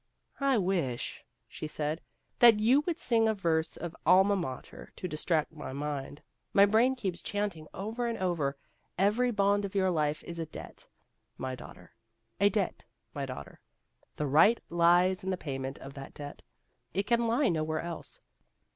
"I 0.39 0.57
wish," 0.57 1.23
she 1.47 1.67
said," 1.67 2.01
that 2.39 2.59
you 2.59 2.81
would 2.87 2.97
sing 2.99 3.27
a 3.27 3.35
verse 3.35 3.77
of' 3.77 3.95
Alma 4.07 4.35
Mater' 4.35 4.91
to 4.95 5.07
distract 5.07 5.51
my 5.53 5.73
mind. 5.73 6.23
My 6.53 6.65
brain 6.65 6.95
keeps 6.95 7.21
chanting 7.21 7.67
over 7.71 8.07
and 8.07 8.17
over,' 8.17 8.57
Every 9.11 9.29
bond 9.29 9.63
of 9.63 9.75
your 9.75 9.91
life 9.91 10.23
is 10.23 10.39
a 10.39 10.47
debt, 10.47 10.87
my 11.37 11.53
daughter,' 11.53 11.93
a 12.39 12.49
debt, 12.49 12.83
my 13.13 13.27
daughter;' 13.27 13.59
the 14.17 14.25
right 14.25 14.59
lies 14.71 15.23
in 15.23 15.29
the 15.29 15.37
payment 15.37 15.77
of 15.77 15.93
that 15.93 16.15
debt; 16.15 16.41
it 16.95 17.03
can 17.05 17.27
lie 17.27 17.49
nowhere 17.49 17.81
else.' 17.81 18.21